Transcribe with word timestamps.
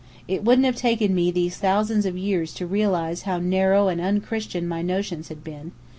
It 0.27 0.43
wouldn't 0.43 0.65
have 0.65 0.77
taken 0.77 1.13
me 1.13 1.29
these 1.29 1.57
thousands 1.57 2.07
of 2.07 2.17
years 2.17 2.55
to 2.55 2.65
realize 2.65 3.21
how 3.29 3.37
narrow 3.37 3.87
and 3.87 4.01
un 4.01 4.19
christian 4.19 4.67
my 4.67 4.81
notions 4.81 5.27
had 5.27 5.43
been. 5.43 5.73